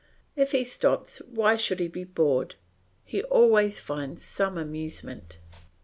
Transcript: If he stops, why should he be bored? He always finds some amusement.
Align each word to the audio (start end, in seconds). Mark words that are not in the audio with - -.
If 0.35 0.51
he 0.51 0.63
stops, 0.63 1.19
why 1.29 1.55
should 1.55 1.79
he 1.79 1.87
be 1.87 2.05
bored? 2.05 2.55
He 3.03 3.21
always 3.21 3.79
finds 3.79 4.25
some 4.25 4.57
amusement. 4.57 5.37